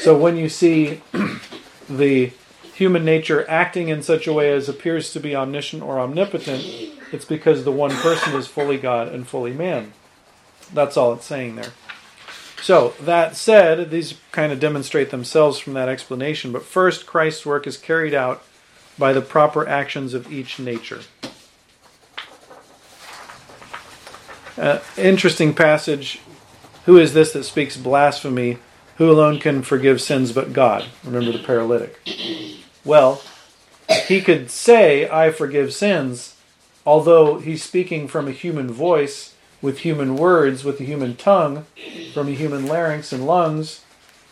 [0.00, 1.02] So when you see
[1.88, 2.32] the
[2.74, 6.64] human nature acting in such a way as appears to be omniscient or omnipotent,
[7.12, 9.92] it's because the one person is fully God and fully man.
[10.72, 11.72] That's all it's saying there.
[12.62, 16.52] So, that said, these kind of demonstrate themselves from that explanation.
[16.52, 18.42] But first, Christ's work is carried out
[18.98, 21.00] by the proper actions of each nature.
[24.60, 26.20] Uh, interesting passage.
[26.84, 28.58] Who is this that speaks blasphemy?
[28.96, 30.84] Who alone can forgive sins but God?
[31.02, 31.98] Remember the paralytic.
[32.84, 33.22] Well,
[34.06, 36.36] he could say, I forgive sins,
[36.84, 41.64] although he's speaking from a human voice with human words, with a human tongue,
[42.12, 43.82] from a human larynx and lungs.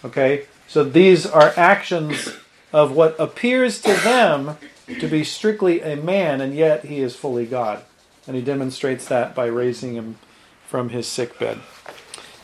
[0.04, 0.44] Okay?
[0.66, 2.36] So these are actions
[2.70, 7.46] of what appears to them to be strictly a man, and yet he is fully
[7.46, 7.82] God.
[8.28, 10.18] And he demonstrates that by raising him
[10.66, 11.58] from his sick bed.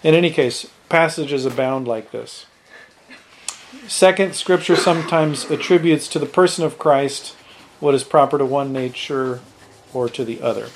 [0.03, 2.47] In any case, passages abound like this.
[3.87, 7.37] Second, Scripture sometimes attributes to the person of Christ
[7.81, 9.41] what is proper to one nature
[9.93, 10.69] or to the other.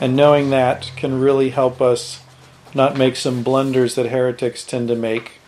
[0.00, 2.22] And knowing that can really help us
[2.74, 5.40] not make some blunders that heretics tend to make,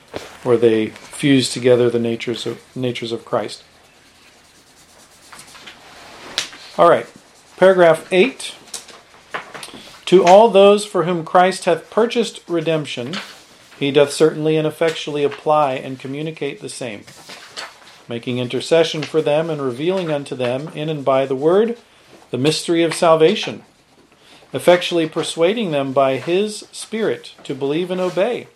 [0.42, 3.62] where they fuse together the natures of natures of Christ.
[6.80, 7.06] All right,
[7.58, 8.54] paragraph eight.
[10.06, 13.16] To all those for whom Christ hath purchased redemption,
[13.78, 17.04] he doth certainly and effectually apply and communicate the same,
[18.08, 21.76] making intercession for them and revealing unto them in and by the word
[22.30, 23.62] the mystery of salvation,
[24.54, 28.46] effectually persuading them by his Spirit to believe and obey,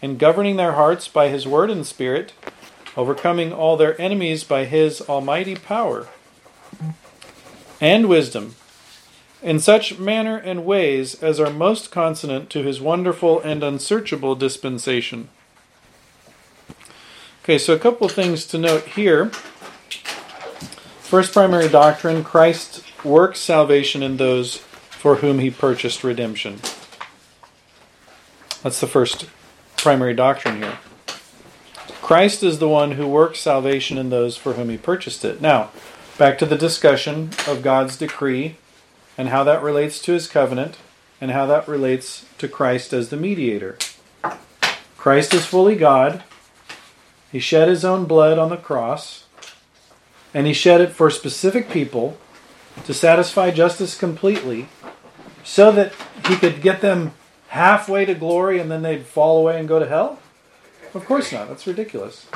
[0.00, 2.32] and governing their hearts by his word and Spirit,
[2.96, 6.08] overcoming all their enemies by his almighty power
[7.80, 8.54] and wisdom
[9.42, 15.28] in such manner and ways as are most consonant to his wonderful and unsearchable dispensation.
[17.42, 19.30] Okay, so a couple of things to note here.
[21.00, 24.58] First primary doctrine Christ works salvation in those
[24.90, 26.60] for whom he purchased redemption.
[28.62, 29.26] That's the first
[29.78, 30.78] primary doctrine here.
[32.02, 35.40] Christ is the one who works salvation in those for whom he purchased it.
[35.40, 35.70] Now,
[36.20, 38.56] back to the discussion of God's decree
[39.16, 40.76] and how that relates to his covenant
[41.18, 43.78] and how that relates to Christ as the mediator.
[44.98, 46.22] Christ is fully God.
[47.32, 49.24] He shed his own blood on the cross,
[50.34, 52.18] and he shed it for specific people
[52.84, 54.68] to satisfy justice completely
[55.42, 55.94] so that
[56.28, 57.12] he could get them
[57.48, 60.18] halfway to glory and then they'd fall away and go to hell?
[60.92, 61.48] Of course not.
[61.48, 62.26] That's ridiculous.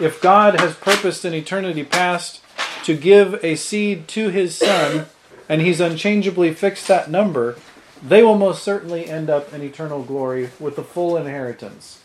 [0.00, 2.40] If God has purposed in eternity past
[2.86, 5.06] to give a seed to his son
[5.48, 7.56] and he's unchangeably fixed that number,
[8.00, 12.00] they will most certainly end up in eternal glory with the full inheritance.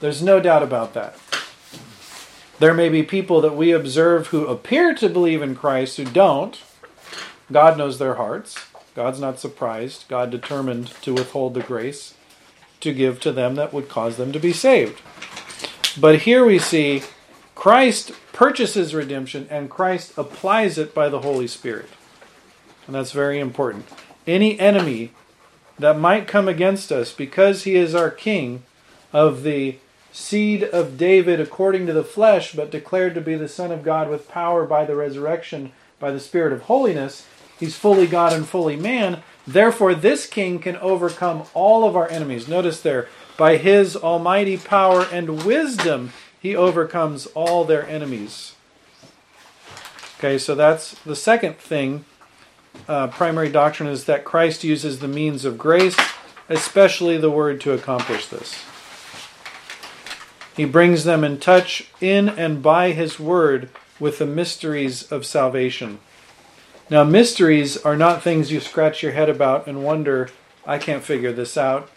[0.00, 1.16] There's no doubt about that.
[2.58, 6.62] There may be people that we observe who appear to believe in Christ who don't.
[7.50, 8.58] God knows their hearts.
[8.94, 10.04] God's not surprised.
[10.08, 12.12] God determined to withhold the grace
[12.80, 15.00] to give to them that would cause them to be saved.
[15.98, 17.04] But here we see
[17.64, 21.88] Christ purchases redemption and Christ applies it by the Holy Spirit.
[22.86, 23.86] And that's very important.
[24.26, 25.12] Any enemy
[25.78, 28.64] that might come against us because he is our king
[29.14, 29.78] of the
[30.12, 34.10] seed of David according to the flesh, but declared to be the Son of God
[34.10, 37.26] with power by the resurrection by the Spirit of holiness,
[37.58, 39.22] he's fully God and fully man.
[39.46, 42.46] Therefore, this king can overcome all of our enemies.
[42.46, 46.12] Notice there, by his almighty power and wisdom,
[46.44, 48.54] he overcomes all their enemies.
[50.18, 52.04] Okay, so that's the second thing
[52.86, 55.96] uh, primary doctrine is that Christ uses the means of grace,
[56.50, 58.62] especially the word, to accomplish this.
[60.54, 65.98] He brings them in touch in and by his word with the mysteries of salvation.
[66.90, 70.28] Now, mysteries are not things you scratch your head about and wonder,
[70.66, 71.90] I can't figure this out.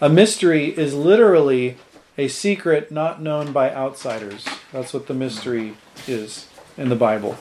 [0.00, 1.78] A mystery is literally
[2.16, 4.46] a secret not known by outsiders.
[4.72, 7.36] That's what the mystery is in the Bible.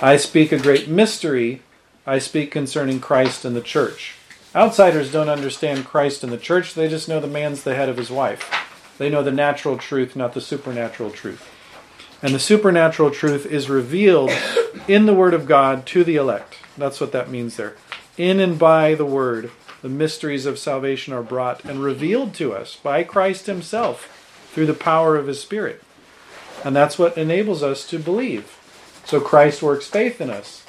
[0.00, 1.62] I speak a great mystery.
[2.06, 4.16] I speak concerning Christ and the church.
[4.54, 7.96] Outsiders don't understand Christ and the church, they just know the man's the head of
[7.96, 8.94] his wife.
[8.98, 11.48] They know the natural truth, not the supernatural truth.
[12.20, 14.30] And the supernatural truth is revealed
[14.86, 16.56] in the Word of God to the elect.
[16.76, 17.76] That's what that means there.
[18.18, 19.50] In and by the Word,
[19.82, 24.74] the mysteries of salvation are brought and revealed to us by Christ Himself through the
[24.74, 25.82] power of His Spirit.
[26.64, 28.58] And that's what enables us to believe.
[29.04, 30.64] So Christ works faith in us.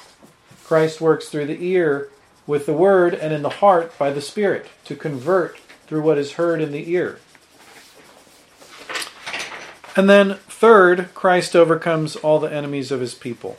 [0.64, 2.10] Christ works through the ear
[2.46, 6.32] with the word and in the heart by the Spirit to convert through what is
[6.32, 7.20] heard in the ear.
[9.96, 13.56] And then, third, Christ overcomes all the enemies of his people.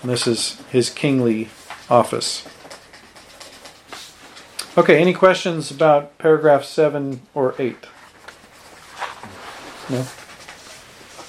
[0.00, 1.50] And this is his kingly
[1.90, 2.46] office.
[4.76, 7.76] Okay, any questions about paragraph 7 or 8?
[9.88, 10.04] No?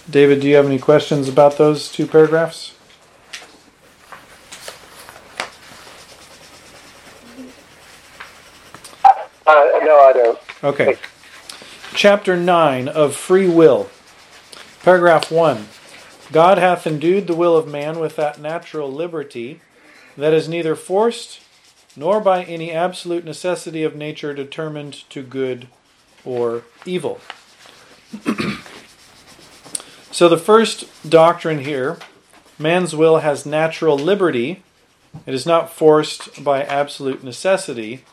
[0.09, 2.73] David, do you have any questions about those two paragraphs?
[9.45, 10.39] Uh, no, I don't.
[10.63, 10.97] Okay.
[11.93, 13.91] Chapter 9 of Free Will.
[14.81, 15.67] Paragraph 1.
[16.31, 19.61] God hath endued the will of man with that natural liberty
[20.17, 21.41] that is neither forced
[21.95, 25.67] nor by any absolute necessity of nature determined to good
[26.23, 27.19] or evil.
[30.15, 31.97] So, the first doctrine here
[32.57, 34.63] man's will has natural liberty,
[35.25, 38.05] it is not forced by absolute necessity.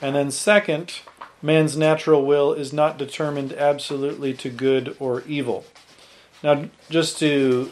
[0.00, 1.00] And then, second,
[1.42, 5.66] man's natural will is not determined absolutely to good or evil.
[6.42, 7.70] Now, just to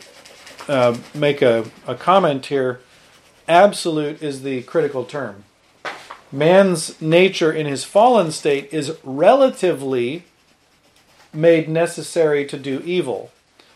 [0.69, 2.81] uh, make a, a comment here,
[3.51, 5.45] absolute is the critical term.
[6.33, 10.25] Man's nature in his fallen state is relatively
[11.33, 13.33] made necessary to do evil,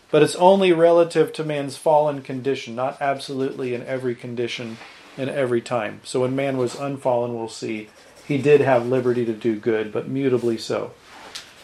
[0.09, 4.77] but it's only relative to man's fallen condition, not absolutely in every condition
[5.17, 5.99] in every time.
[6.03, 7.89] So when man was unfallen, we'll see
[8.25, 10.93] he did have liberty to do good, but mutably so.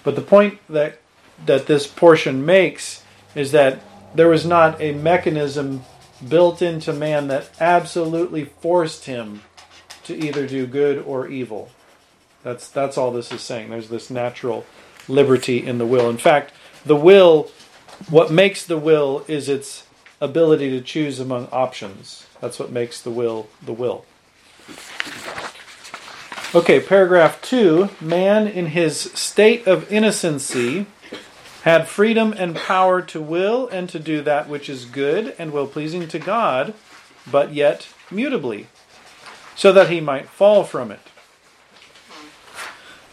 [0.04, 1.00] But the point that
[1.46, 3.04] that this portion makes
[3.34, 3.82] is that
[4.14, 5.84] there was not a mechanism
[6.28, 9.42] built into man that absolutely forced him
[10.04, 11.72] to either do good or evil.
[12.44, 13.70] That's that's all this is saying.
[13.70, 14.66] There's this natural
[15.08, 16.10] liberty in the will.
[16.10, 16.54] In fact,
[16.86, 17.52] the will
[18.10, 19.86] what makes the will is its
[20.20, 22.26] ability to choose among options.
[22.40, 24.06] That's what makes the will the will.
[26.54, 30.86] Okay, paragraph 2 Man in his state of innocency
[31.64, 35.68] had freedom and power to will and to do that which is good and well
[35.68, 36.74] pleasing to God,
[37.30, 38.66] but yet mutably,
[39.56, 41.02] so that he might fall from it.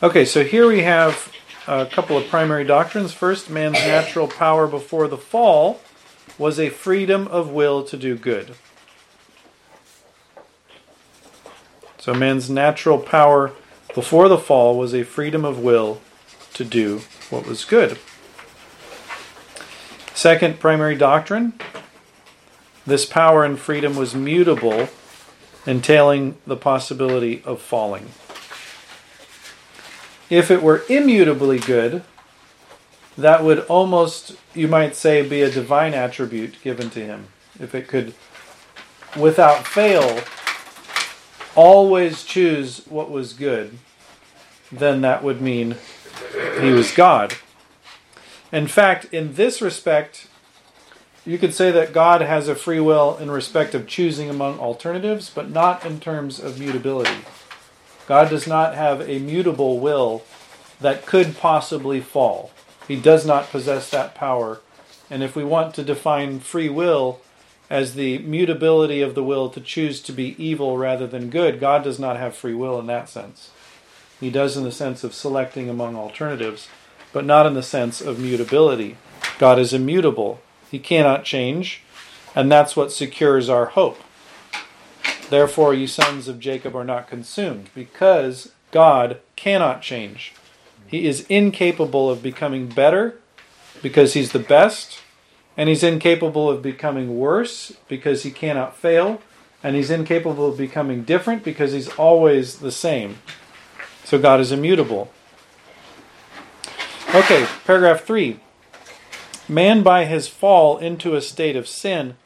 [0.03, 1.33] Okay, so here we have
[1.67, 3.13] a couple of primary doctrines.
[3.13, 5.81] First, man's natural power before the fall
[6.39, 8.55] was a freedom of will to do good.
[11.99, 13.53] So, man's natural power
[13.95, 16.01] before the fall was a freedom of will
[16.55, 17.99] to do what was good.
[20.19, 21.53] Second primary doctrine
[22.85, 24.89] this power and freedom was mutable,
[25.65, 28.09] entailing the possibility of falling.
[30.29, 32.03] If it were immutably good,
[33.17, 37.29] that would almost, you might say, be a divine attribute given to him.
[37.61, 38.13] If it could,
[39.17, 40.25] without fail,
[41.55, 43.79] always choose what was good,
[44.73, 45.77] then that would mean
[46.61, 47.37] he was God.
[48.51, 50.27] In fact, in this respect,
[51.27, 55.31] you could say that God has a free will in respect of choosing among alternatives,
[55.35, 57.25] but not in terms of mutability.
[58.07, 60.23] God does not have a mutable will
[60.81, 62.51] that could possibly fall.
[62.87, 64.61] He does not possess that power.
[65.11, 67.21] And if we want to define free will
[67.69, 71.85] as the mutability of the will to choose to be evil rather than good, God
[71.85, 73.51] does not have free will in that sense.
[74.19, 76.69] He does in the sense of selecting among alternatives
[77.13, 78.97] but not in the sense of mutability.
[79.39, 80.41] God is immutable,
[80.71, 81.83] He cannot change,
[82.35, 83.99] and that's what secures our hope.
[85.31, 90.33] Therefore, you sons of Jacob are not consumed, because God cannot change.
[90.87, 93.19] He is incapable of becoming better
[93.83, 95.01] because He's the best,
[95.57, 99.21] and He's incapable of becoming worse because He cannot fail,
[99.63, 103.19] and He's incapable of becoming different because He's always the same.
[104.05, 105.13] So God is immutable.
[107.15, 108.39] Okay, paragraph 3.
[109.49, 112.17] Man by his fall into a state of sin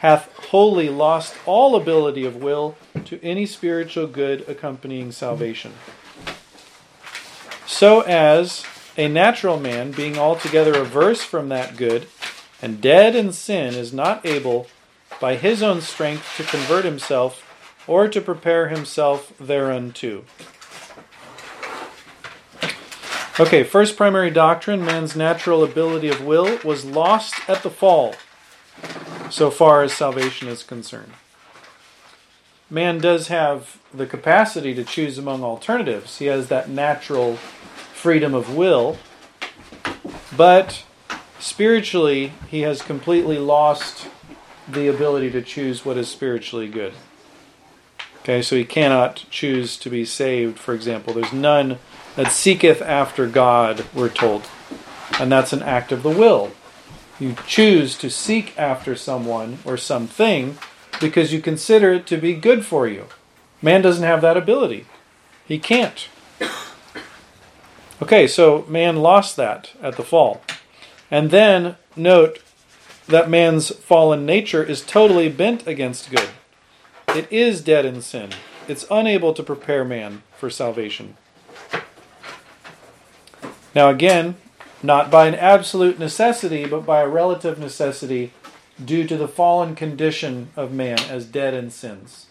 [0.00, 5.74] hath wholly lost all ability of will to any spiritual good accompanying salvation.
[7.68, 8.64] So as
[8.96, 12.08] a natural man, being altogether averse from that good,
[12.60, 14.66] and dead in sin, is not able
[15.20, 17.44] by his own strength to convert himself
[17.86, 20.24] or to prepare himself thereunto.
[23.38, 28.14] Okay, first primary doctrine man's natural ability of will was lost at the fall,
[29.28, 31.12] so far as salvation is concerned.
[32.70, 38.56] Man does have the capacity to choose among alternatives, he has that natural freedom of
[38.56, 38.96] will,
[40.34, 40.84] but
[41.38, 44.08] spiritually, he has completely lost
[44.66, 46.94] the ability to choose what is spiritually good.
[48.20, 51.12] Okay, so he cannot choose to be saved, for example.
[51.12, 51.78] There's none
[52.16, 54.48] that seeketh after God, we're told.
[55.20, 56.52] And that's an act of the will.
[57.20, 60.58] You choose to seek after someone or something
[61.00, 63.06] because you consider it to be good for you.
[63.62, 64.86] Man doesn't have that ability.
[65.46, 66.08] He can't.
[68.02, 70.42] Okay, so man lost that at the fall.
[71.10, 72.40] And then note
[73.06, 76.28] that man's fallen nature is totally bent against good.
[77.08, 78.30] It is dead in sin.
[78.68, 81.16] It's unable to prepare man for salvation.
[83.76, 84.36] Now, again,
[84.82, 88.32] not by an absolute necessity, but by a relative necessity
[88.82, 92.24] due to the fallen condition of man as dead in sins.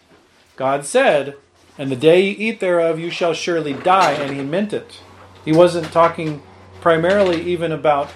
[0.56, 1.36] God said,
[1.78, 4.98] And the day you eat thereof, you shall surely die, and he meant it.
[5.44, 6.42] He wasn't talking
[6.80, 8.10] primarily even about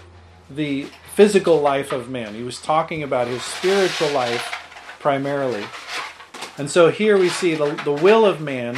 [0.50, 4.42] the physical life of man, he was talking about his spiritual life
[4.98, 5.64] primarily.
[6.58, 8.76] And so here we see the, the will of man,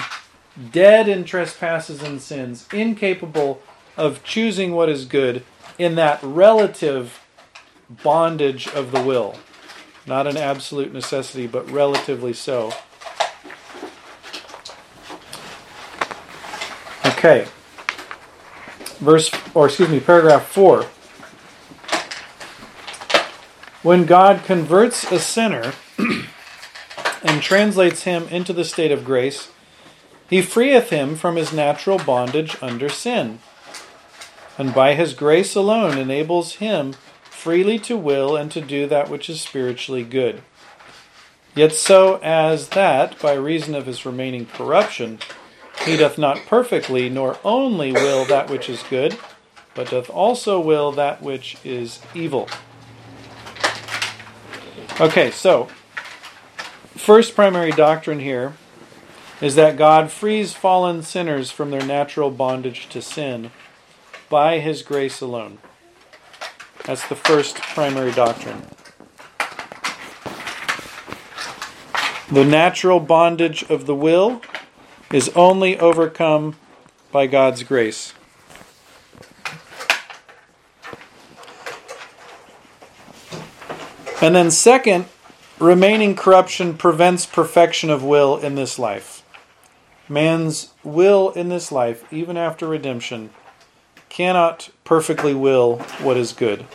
[0.72, 3.62] dead in trespasses and sins, incapable
[3.97, 5.45] of choosing what is good
[5.78, 7.20] in that relative
[8.03, 9.36] bondage of the will.
[10.05, 12.72] not an absolute necessity, but relatively so.
[17.07, 17.47] Okay.
[18.99, 20.86] Verse, or excuse me, paragraph 4.
[23.82, 25.72] When God converts a sinner
[27.22, 29.51] and translates him into the state of grace,
[30.28, 33.38] he freeth him from his natural bondage under sin,
[34.63, 36.93] and by his grace alone enables him
[37.25, 40.41] freely to will and to do that which is spiritually good.
[41.57, 45.19] Yet so as that, by reason of his remaining corruption,
[45.85, 49.19] he doth not perfectly nor only will that which is good,
[49.75, 52.49] but doth also will that which is evil.
[55.01, 55.65] Okay, so
[56.91, 58.53] first primary doctrine here
[59.41, 63.51] is that God frees fallen sinners from their natural bondage to sin
[64.33, 65.59] by his grace alone.
[66.87, 68.62] That's the first primary doctrine.
[72.30, 74.41] The natural bondage of the will
[75.12, 76.57] is only overcome
[77.12, 78.14] by God's grace.
[84.22, 85.05] And then, second,
[85.59, 89.22] remaining corruption prevents perfection of will in this life.
[90.09, 93.28] Man's will in this life, even after redemption,
[94.13, 96.67] cannot perfectly will what is good.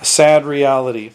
[0.00, 1.12] A sad reality,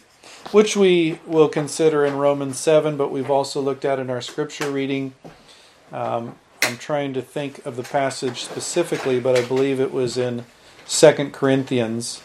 [0.50, 4.70] which we will consider in Romans 7, but we've also looked at in our scripture
[4.70, 5.12] reading.
[5.92, 10.46] Um, I'm trying to think of the passage specifically, but I believe it was in
[10.88, 12.22] 2 Corinthians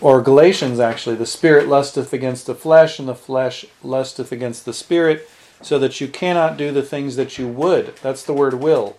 [0.00, 4.72] or Galatians actually, the spirit lusteth against the flesh, and the flesh lusteth against the
[4.72, 5.28] spirit,
[5.60, 7.94] so that you cannot do the things that you would.
[7.96, 8.96] That's the word will.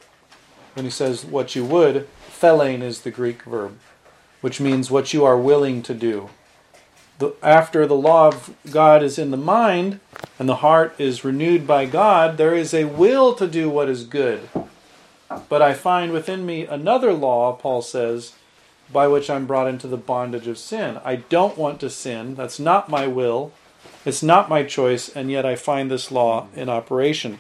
[0.74, 3.78] When he says what you would, thelein is the Greek verb,
[4.42, 6.30] which means what you are willing to do.
[7.20, 10.00] The, after the law of God is in the mind
[10.40, 14.06] and the heart is renewed by God, there is a will to do what is
[14.06, 14.50] good.
[15.48, 18.34] But I find within me another law, Paul says,
[18.92, 21.00] by which I'm brought into the bondage of sin.
[21.06, 22.36] I don't want to sin.
[22.36, 23.52] That's not my will.
[24.04, 27.40] It's not my choice, and yet I find this law in operation.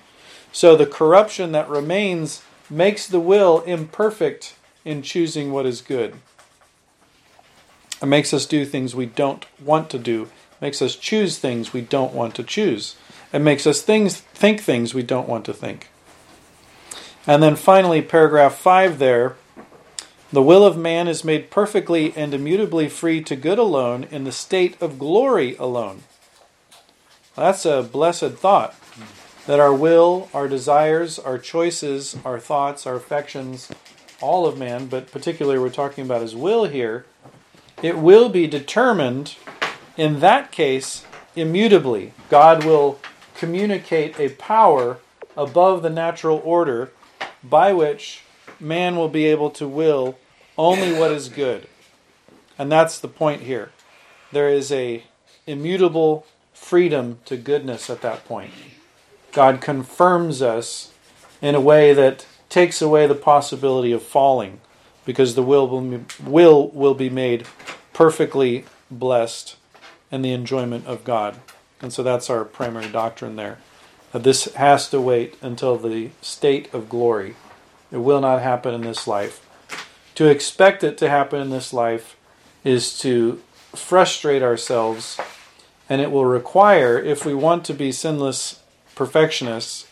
[0.51, 4.55] So the corruption that remains makes the will imperfect
[4.85, 6.15] in choosing what is good.
[8.01, 10.23] It makes us do things we don't want to do.
[10.23, 12.95] It makes us choose things we don't want to choose.
[13.31, 15.89] It makes us things think things we don't want to think.
[17.27, 19.35] And then finally, paragraph 5 there
[20.33, 24.31] the will of man is made perfectly and immutably free to good alone in the
[24.31, 26.03] state of glory alone.
[27.35, 28.73] That's a blessed thought.
[29.47, 33.69] That our will, our desires, our choices, our thoughts, our affections,
[34.21, 37.05] all of man, but particularly we're talking about his will here,
[37.81, 39.35] it will be determined
[39.97, 41.03] in that case
[41.35, 42.13] immutably.
[42.29, 42.99] God will
[43.35, 44.97] communicate a power
[45.35, 46.91] above the natural order
[47.43, 48.21] by which
[48.59, 50.17] man will be able to will
[50.57, 51.67] only what is good.
[52.57, 53.71] And that's the point here.
[54.31, 55.03] There is a
[55.47, 58.51] immutable freedom to goodness at that point.
[59.31, 60.91] God confirms us
[61.41, 64.59] in a way that takes away the possibility of falling
[65.05, 67.47] because the will will, will, will be made
[67.93, 69.55] perfectly blessed
[70.11, 71.37] in the enjoyment of God.
[71.81, 73.57] And so that's our primary doctrine there.
[74.11, 77.35] That this has to wait until the state of glory.
[77.91, 79.47] It will not happen in this life.
[80.15, 82.17] To expect it to happen in this life
[82.63, 83.41] is to
[83.73, 85.19] frustrate ourselves,
[85.89, 88.60] and it will require, if we want to be sinless
[89.01, 89.87] perfectionists,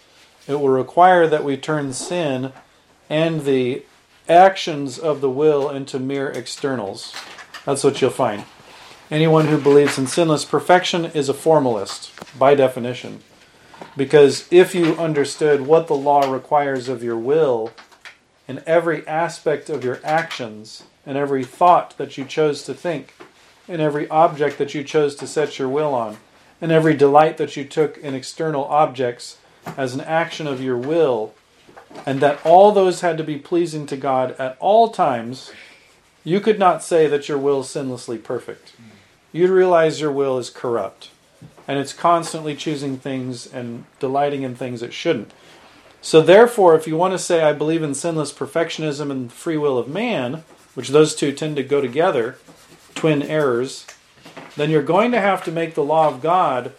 [0.48, 2.54] it will require that we turn sin
[3.10, 3.84] and the
[4.28, 7.16] actions of the will into mere externals.
[7.66, 8.44] That's what you'll find.
[9.10, 13.22] Anyone who believes in sinless perfection is a formalist, by definition.
[13.98, 17.72] Because if you understood what the law requires of your will,
[18.48, 23.16] in every aspect of your actions, in every thought that you chose to think,
[23.68, 26.18] in every object that you chose to set your will on,
[26.62, 29.38] in every delight that you took in external objects
[29.78, 31.34] as an action of your will,
[32.06, 35.52] and that all those had to be pleasing to God at all times,
[36.24, 38.74] you could not say that your will is sinlessly perfect.
[39.32, 41.10] You'd realize your will is corrupt,
[41.68, 45.32] and it's constantly choosing things and delighting in things it shouldn't.
[46.02, 49.78] So, therefore, if you want to say, I believe in sinless perfectionism and free will
[49.78, 50.44] of man,
[50.74, 52.38] which those two tend to go together,
[52.96, 53.86] twin errors,
[54.56, 56.74] then you're going to have to make the law of God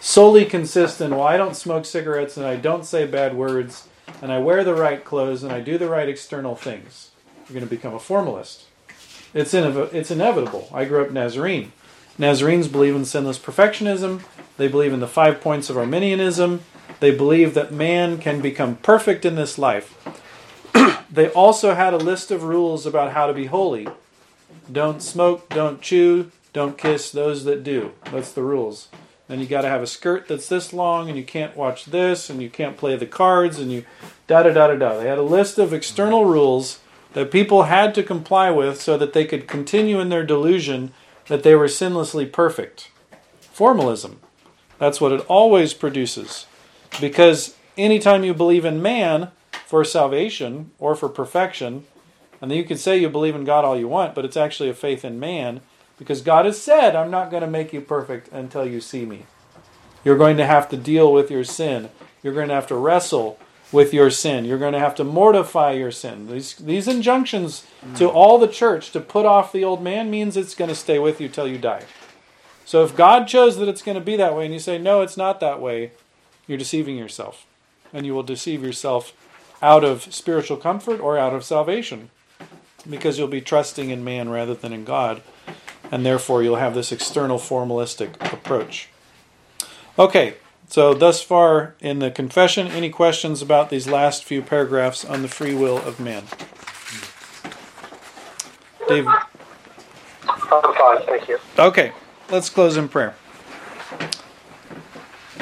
[0.00, 3.88] solely consist in, well, I don't smoke cigarettes and I don't say bad words
[4.22, 7.10] and I wear the right clothes and I do the right external things.
[7.46, 8.64] You're going to become a formalist.
[9.34, 10.68] It's, in, it's inevitable.
[10.72, 11.72] I grew up Nazarene.
[12.18, 14.22] Nazarenes believe in sinless perfectionism.
[14.56, 16.62] They believe in the five points of Arminianism.
[17.00, 19.94] They believe that man can become perfect in this life.
[21.10, 23.88] they also had a list of rules about how to be holy.
[24.70, 27.92] Don't smoke, don't chew, don't kiss those that do.
[28.10, 28.88] That's the rules.
[29.28, 32.28] And you got to have a skirt that's this long, and you can't watch this,
[32.28, 33.84] and you can't play the cards, and you
[34.26, 34.98] da da da da da.
[34.98, 36.80] They had a list of external rules
[37.12, 40.92] that people had to comply with so that they could continue in their delusion
[41.28, 42.90] that they were sinlessly perfect.
[43.40, 44.18] Formalism.
[44.78, 46.46] That's what it always produces.
[47.00, 49.30] Because anytime you believe in man
[49.66, 51.86] for salvation or for perfection,
[52.40, 54.70] and then you can say you believe in God all you want, but it's actually
[54.70, 55.60] a faith in man
[55.98, 59.26] because God has said, I'm not going to make you perfect until you see me.
[60.04, 61.90] You're going to have to deal with your sin.
[62.22, 63.38] You're going to have to wrestle
[63.72, 64.44] with your sin.
[64.44, 66.28] You're going to have to mortify your sin.
[66.28, 68.14] These, these injunctions to mm.
[68.14, 71.20] all the church to put off the old man means it's going to stay with
[71.20, 71.84] you till you die.
[72.64, 75.02] So if God chose that it's going to be that way and you say, no,
[75.02, 75.92] it's not that way,
[76.46, 77.46] you're deceiving yourself.
[77.92, 79.12] And you will deceive yourself
[79.60, 82.10] out of spiritual comfort or out of salvation
[82.88, 85.22] because you'll be trusting in man rather than in God
[85.90, 88.88] and therefore you'll have this external formalistic approach.
[89.98, 90.34] Okay,
[90.68, 95.28] so thus far in the confession, any questions about these last few paragraphs on the
[95.28, 96.24] free will of man?
[98.88, 99.12] David?
[100.28, 101.38] I'm fine, thank you.
[101.58, 101.92] Okay,
[102.30, 103.14] let's close in prayer.